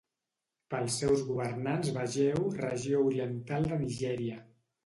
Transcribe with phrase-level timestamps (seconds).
[0.73, 4.43] Pels seus governants vegeu Regió Oriental de Nigèria.